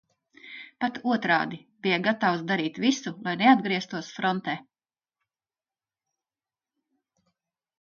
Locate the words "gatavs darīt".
2.07-2.79